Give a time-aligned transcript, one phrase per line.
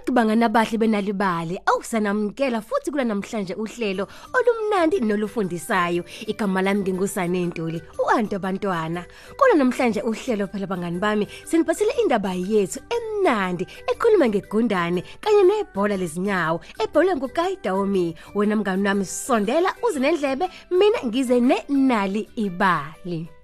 [0.00, 6.04] bonke bangana bahle benalibali awusanamkela futhi kula namhlanje uhlelo olumnandi nolufundisayo.
[6.26, 9.04] Igama lami ngingusane Ntuli uanto abantwana
[9.36, 16.60] kona namhlanje uhlelo phela bangani bami siniphathele indaba yethu emnandi ekhuluma ngegundane kanye nebhola lezinyawo
[16.82, 23.39] ebholwe nguKaidaomi wena mngani wami sondela uze nendlebe mina ngize nenali ibali.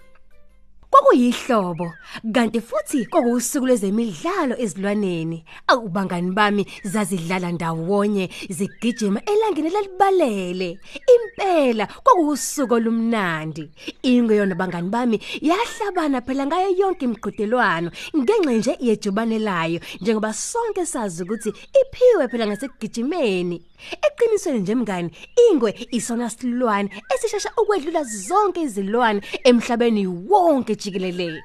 [0.96, 1.92] Kwakuyihlobo
[2.32, 5.44] kanti futhi kwakusuku lezemidlalo ezilwaneni.
[5.68, 10.78] Awubangani bami zazidlala ndawonye zigijima elangeni lalibalele
[11.14, 13.70] impela kwakusuku olumnandi.
[14.02, 20.86] Ingwe yona bangani bami yahlabana phela ngayo yonke imiqhudelwano ngenxa nje yejubane layo njengoba sonke
[20.86, 21.48] sazi ukuthi
[21.80, 23.62] iphiwe phela ngasekugijimeni.
[24.06, 25.10] Eqinisweni nje mngani
[25.50, 31.42] ingwe isona silwane esishasha ukwedlula zonke izilwane emhlabeni wonke jikelele.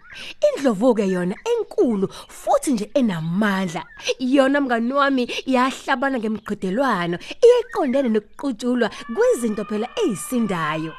[0.47, 3.83] Indlovu ke yona enkulu futhi nje enamandla.
[4.19, 10.93] Yona mngani wami yahlabana ngemqhudelwano iyeqondene nokuqutshulwa kwezinto phela ezisindayo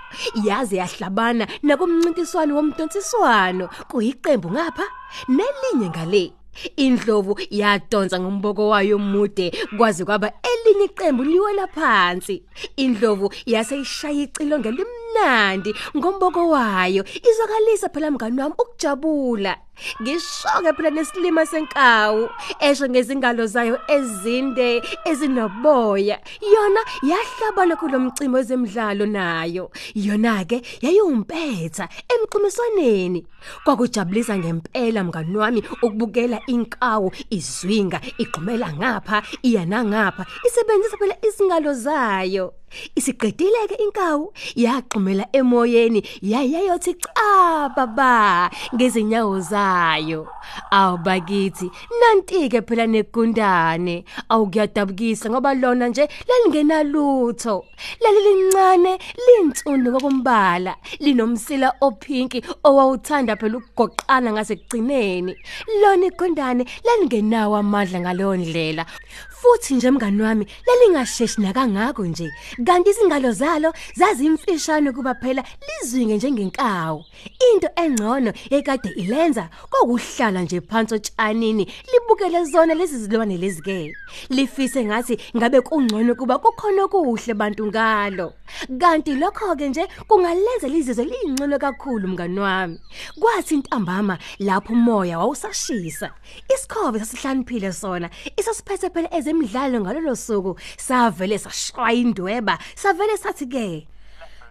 [0.44, 4.86] yaze yahlabana nakumncintiswano womdonsiswano kuyiqembu ngapha
[5.28, 6.41] nelinye ngale.
[6.76, 12.42] Indlovu yadonsa ngomboko wayo omude kwaze kwaba elinye iqembu liwela phansi.
[12.76, 19.56] Indlovu yaseyishaya icilo ngelimnandi ngomboko wayo izokalisa phela mngani wami ukujabula.
[20.02, 22.28] Ngishoke phela nesilima senkawu
[22.60, 26.18] esho ngezingalo zayo ezinde ezinoboya.
[26.54, 29.70] Yona yahlabana kulomcimo wezemidlalo nayo.
[29.94, 33.26] Yona ke yayiwumpetha emqimiswaneni.
[33.64, 42.54] Kwakujabulisa ngempela mngani wami ukubukela inkawu izwinga igqumela ngapha iya nangapha isebenzisa phela izingalo zayo.
[42.96, 50.28] Isiqedile ke inkawu yaqhumela emoyeni yayayothi cha baba ngezinyawo zayo.
[50.70, 57.64] Awubakithi nantike phela negundane awukuyadabukisa ngoba lona nje lalingenalutho
[58.00, 65.36] lalilincane linsundu kokumbala linomsila ophinki owawuthanda phela ukugoqana ngasekugcineni.
[65.80, 68.86] Lona igundane lalingenawo amandla ngaleyo ndlela.
[69.30, 72.30] Futhi nje mngani wami lalingasheshi nakangako nje
[72.64, 77.04] kanti izingalo zalo zazimfishane kuba phela lizwinge njengenkawu.
[77.52, 83.96] Into engcono ekade ilenza kokuhlala nje phansi otshanini libukele zona lezi zilwane lezi ke
[84.30, 88.32] lifise ngathi ngabe kungcono kuba kukhona okuhle bantu ngalo.
[88.78, 92.80] Kanti lokho ke nje kungalenza lizizwe lingcono kakhulu mngani wami.
[93.20, 96.10] Kwathi intambama lapho umoya wawusashisa
[96.54, 102.51] isikhove sasihlaniphile sona isasiphethe phela ezemidlalo ngalolo suku savele sashaya indweba.
[102.74, 103.86] Savele sathi ke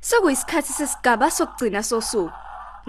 [0.02, 2.32] Sekuyisikhathi sesigaba sokugcina sosuku.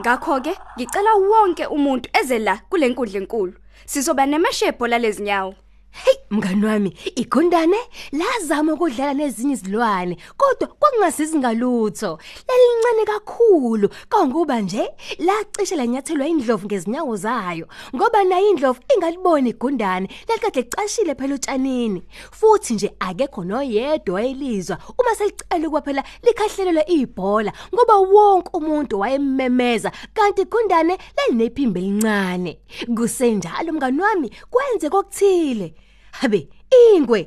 [0.00, 3.52] Ngakho ke ngicela wonke umuntu eze la kule nkundla enkulu.
[3.86, 5.54] Sizoba nemashebho lalezinyawo.
[5.92, 7.76] Hey mngani wami igundane?
[8.12, 17.16] Lazama ukudlala nezinye izilwane kodwa kwakungasizi ngalutho lelincane kakhulu kangokuba nje lacishe lanyathelwa indlovu ngezinyawo
[17.16, 17.66] zayo
[17.96, 22.02] ngoba nayo indlovu ingaliboni igundane lalikade licashile phela utshanini.
[22.30, 29.92] Futhi nje akekho noyedwa elizwa uma selicela ukuba phela likhahlelelwe ibhola ngoba wonke umuntu wayemmemeza
[30.14, 32.58] kanti igundane lalinephimbo elincane.
[32.96, 35.74] Kusenjalo mngani wami kwenze kokuthile.
[36.20, 36.48] Habe
[36.82, 37.20] ingwe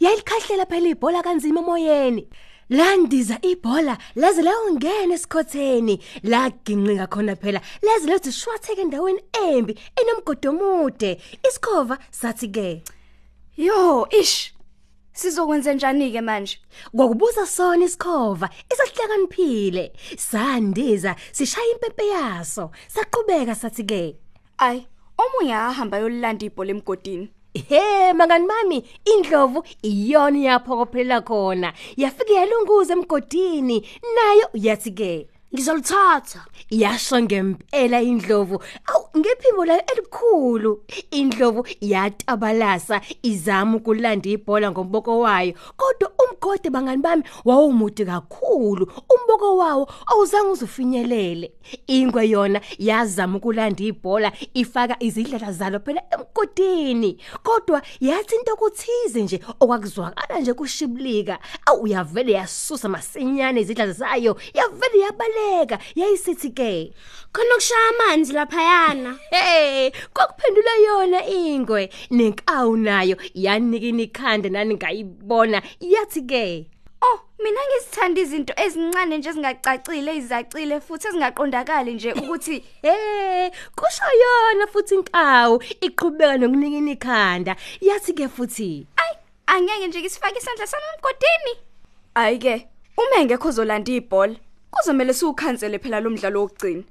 [0.00, 2.28] yayilikhahlela phela ibhola kanzima emoyeni
[2.68, 5.94] landiza ibhola laze layongena esikhotheni
[6.30, 11.10] laginqika khona phela laze lethi shwatheke endaweni embi enomgodo omude
[11.46, 12.68] isikhova sathi ke
[13.56, 14.52] Yo, ish.
[15.12, 16.58] Sizokwenza njani ke manje?
[16.96, 24.16] kwakubuza sona isikhova isahlakaniphile sandiza sishaya impepe yaso saqhubeka sathi ke
[24.58, 24.86] Ay,
[25.18, 27.28] omunye ahamba yolanda ibhola emgodini.
[27.68, 31.72] He mangani mami indlovu iyona yaphokophelela khona.
[31.96, 38.62] Yafika yalunguza emgodini nayo yathi ke ngizolithatha yasho ngempela indlovu.
[38.86, 40.82] Awu ngephimbo layo elikhulu.
[41.10, 45.54] Indlovu yatabalasa izama ukulanda ibhola ngomboko wayo.
[45.76, 48.92] Kodwa umgode bangani bami wawumude kakhulu.
[49.08, 51.52] Umboko wawo awuzange uzufinyelele
[51.86, 57.18] ingwe yona yazama ukulanda ibhola ifaka izidlala zalo phela emgodini.
[57.42, 65.00] Kodwa yathi into okuthize nje okwakuzwakala nje kushiblika awu uyavele yasusa masinyane izidlala zayo yavele
[65.36, 66.92] yabaleka yayisithi ke
[67.32, 76.22] khona ukushaya amanzi laphayana Hey, kwakuphendula yona ingwe nenkawu nayo yanika inikhanda nani ngayibona yathi
[76.22, 76.66] ke
[77.02, 84.66] Oh, mina ngizithanda izinto ezincane nje ezingacacile ezizacile futhi ezingaqondakali nje ukuthi Eh, kusho yona
[84.66, 87.56] futhi inkawu iqhubeka nokunikina ikhanda.
[87.80, 89.12] Yathi ke futhi, ay
[89.46, 91.54] angeke nje ngisifake isandla sami emgodini.
[92.14, 94.36] Ayike, uma engekho uzolanda ibhola,
[94.70, 96.82] kuzomela siwukhansele phela lo mdlalo wokugcina.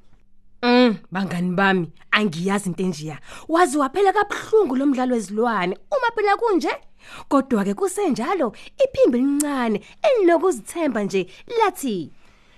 [0.63, 3.19] "Mm, bangani bami, angiyazi into enjiya.
[3.47, 5.77] Wazi waphela kabhlungu lo mdlalo wezilwane.
[5.91, 6.71] Uma phela kunje,
[7.29, 11.27] kodwa ke kusenjalo, iphimbo elincane elinokuzithemba nje
[11.59, 12.11] lathi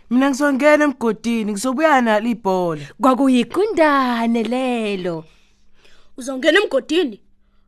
[0.09, 2.85] Mina ngizongena emgodini ngizobuya nalo ibhola.
[3.01, 5.25] kwakuyigundane lelo.
[6.17, 7.19] Uzongena emgodini?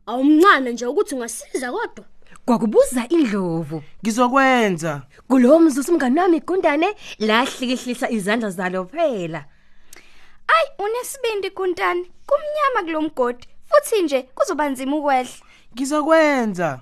[0.06, 2.04] Awumncane nje ukuthi ungasiza kodwa.
[2.46, 3.82] Kwakubuza indlovu.
[4.02, 5.02] Ngizokwenza.
[5.28, 9.44] Kulowo mzuzu umngani wami igundane lahlikihlisa izandla zalo phela.
[10.48, 12.10] Ay, unesibindi kuntani.
[12.26, 13.48] Kumnyama kulomgodi.
[13.68, 15.30] Futhi nje kuzoba nzima ukwehla.
[15.74, 16.80] Ngizokwenza.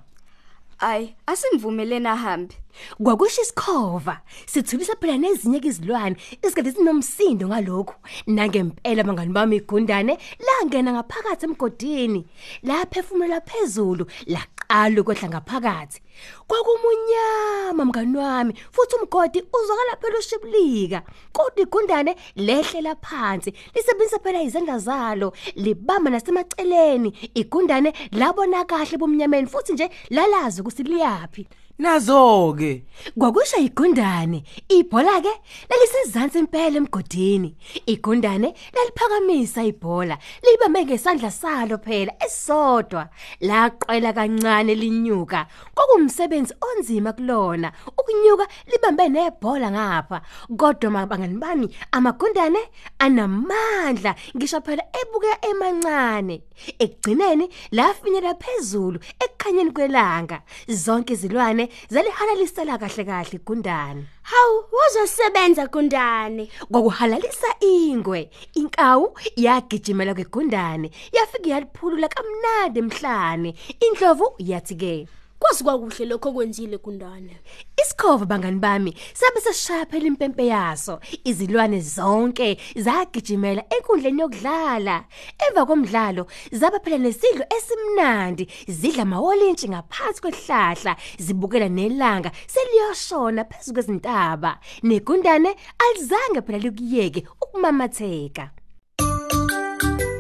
[0.79, 2.55] Ay, asimvumelena ahambe.
[3.03, 7.95] Kwakusho isikhova, sithulisa phela nezinye izilwane isikade sinomsindo ngalokho.
[8.27, 12.27] Nangempela bangani bami igundane langena ngaphakathi emgodini,
[12.63, 14.58] laphefumula phezulu, laqala
[15.01, 16.01] ukwehla ngaphakathi.
[16.47, 21.03] Kwakumunyama mngani wami, futhi umgodi uzwakala phela ushibilika.
[21.33, 27.13] Kodwa igundane lehlela phansi, lisebenzisa phela izandla zalo, libamba nasemaceleni.
[27.35, 31.49] Igundane labona kahle bomnyameni futhi nje lalazi ukuthi liyapi.
[31.79, 32.83] Nazo ke.
[33.19, 35.31] Kwakusho igundane, ibhola ke
[35.71, 37.55] lalisezantsi impela emgodini.
[37.87, 43.09] Igundane laliphakamisa ibhola, libambe ngesandla salo phela esodwa.
[43.41, 45.47] Laqwela kancane linyuka.
[45.75, 50.21] Kwakumsebenzi onzima kulona, ukunyuka libambe nebhola ngapha.
[50.57, 52.59] Kodwa mabangani bami, amagundane
[52.99, 56.43] anamandla, ngisho phela ebuka emancane.
[56.79, 60.43] Ekugcineni lafinyela phezulu ekukhanyeni kwelanga.
[60.69, 64.07] Zonke izilwane zalihalalisela kahle kahle igundane.
[64.23, 64.58] Hawu,
[64.89, 66.49] wazosebenza kundane.
[66.73, 73.55] Kwakuhalalisa ingwe, inkawu yagijimela kwegundane, yafika yaliphulula kamnandi emhlane.
[73.81, 75.07] Indlovu yathi ke,
[75.49, 77.41] Kwazi kwakuhle lokho kwenzile kundane.
[77.83, 81.01] Isikhova bangani bami sabe seshaya phela impempe yaso.
[81.25, 85.05] Izilwane zonke zagijimela enkundleni yokudlala.
[85.49, 88.49] Emva komdlalo zaba phela nesidlo esimnandi.
[88.69, 94.59] Zidla amawolintshi ngaphansi kwehlahla zibukela nelanga seliyoshona phezulu kwezintaba.
[94.83, 98.51] Negundane alizange phela likuyeke ukumamatheka.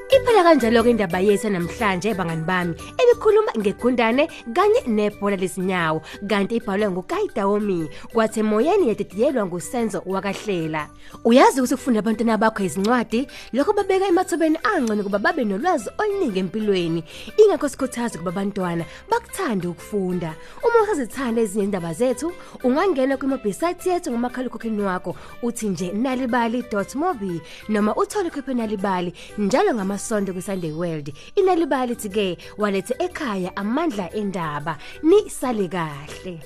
[0.08, 2.74] Iphela kanjalo ke indaba yethu namhlanje bangani bami.
[3.18, 10.88] Ebikhuluma ngegundane kanye nebhola lesinyawo kanti ibhalwe nguKaidaomi kwathi emoyeni yedidiyelwa ngusenzo wakahlela.
[11.24, 17.04] Uyazi ukuthi ukufunda abantwana bakho izincwadi lokho babeka emathubeni angcono kuba babe nolwazi oluningi empilweni.
[17.36, 20.34] Ingakho sikhuthaza kuba abantwana bakuthande ukufunda.
[20.62, 22.32] Uma usazithanda ezinye indaba zethu
[22.64, 30.72] ungangena kwimobhisaythi yethu ngomakhalekhukhwini wakho uthi nje nalibali.mobi noma uthole khophi nalibali njalo ngamasonto kwiSunday
[30.72, 31.12] World.
[31.34, 34.76] Inalibali ke walethe ekhaya amandla endaba.
[35.02, 36.36] Ni sale kahle.